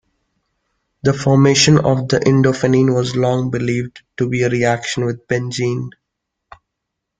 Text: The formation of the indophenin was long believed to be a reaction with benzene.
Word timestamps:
The 1.03 1.13
formation 1.13 1.77
of 1.77 2.07
the 2.07 2.17
indophenin 2.21 2.91
was 2.95 3.15
long 3.15 3.51
believed 3.51 4.01
to 4.17 4.27
be 4.27 4.41
a 4.41 4.49
reaction 4.49 5.05
with 5.05 5.27
benzene. 5.27 5.91